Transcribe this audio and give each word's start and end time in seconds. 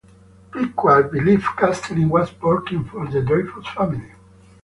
Picquart 0.49 1.11
believed 1.11 1.43
Castelin 1.59 2.09
was 2.09 2.33
working 2.41 2.83
for 2.85 3.05
the 3.05 3.21
Dreyfus 3.21 3.67
family. 3.67 4.11